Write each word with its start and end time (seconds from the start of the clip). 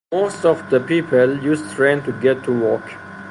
Most 0.11 0.45
of 0.45 0.67
the 0.71 0.79
people 0.79 1.37
use 1.43 1.61
train 1.75 2.01
to 2.05 2.11
get 2.11 2.43
to 2.45 2.51
work. 2.51 2.95